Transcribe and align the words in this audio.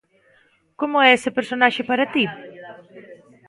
Como 0.79 0.97
é 1.07 1.09
ese 1.17 1.29
personaxe 1.37 1.81
para 1.89 2.09
ti? 2.13 2.25